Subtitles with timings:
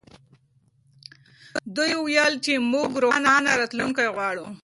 [1.75, 4.45] دوی وویل چې موږ روښانه راتلونکې غواړو.